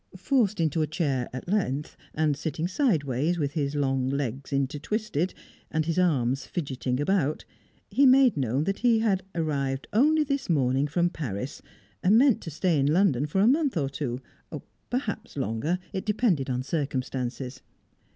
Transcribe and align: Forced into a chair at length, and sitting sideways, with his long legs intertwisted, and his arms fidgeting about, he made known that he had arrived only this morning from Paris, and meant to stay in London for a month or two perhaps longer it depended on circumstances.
Forced 0.17 0.59
into 0.59 0.81
a 0.81 0.87
chair 0.87 1.29
at 1.31 1.47
length, 1.47 1.95
and 2.15 2.35
sitting 2.35 2.67
sideways, 2.67 3.37
with 3.37 3.51
his 3.51 3.75
long 3.75 4.09
legs 4.09 4.51
intertwisted, 4.51 5.35
and 5.69 5.85
his 5.85 5.99
arms 5.99 6.47
fidgeting 6.47 6.99
about, 6.99 7.45
he 7.87 8.07
made 8.07 8.35
known 8.35 8.63
that 8.63 8.79
he 8.79 8.97
had 9.01 9.21
arrived 9.35 9.87
only 9.93 10.23
this 10.23 10.49
morning 10.49 10.87
from 10.87 11.11
Paris, 11.11 11.61
and 12.01 12.17
meant 12.17 12.41
to 12.41 12.49
stay 12.49 12.79
in 12.79 12.91
London 12.91 13.27
for 13.27 13.41
a 13.41 13.47
month 13.47 13.77
or 13.77 13.89
two 13.89 14.19
perhaps 14.89 15.37
longer 15.37 15.77
it 15.93 16.03
depended 16.03 16.49
on 16.49 16.63
circumstances. 16.63 17.61